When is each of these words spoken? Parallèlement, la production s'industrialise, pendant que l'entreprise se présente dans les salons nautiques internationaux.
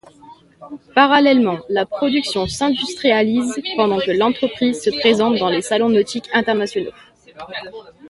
Parallèlement, 0.95 1.59
la 1.69 1.85
production 1.85 2.47
s'industrialise, 2.47 3.61
pendant 3.75 3.99
que 3.99 4.09
l'entreprise 4.09 4.81
se 4.81 4.89
présente 4.89 5.37
dans 5.37 5.49
les 5.51 5.61
salons 5.61 5.89
nautiques 5.89 6.27
internationaux. 6.33 6.89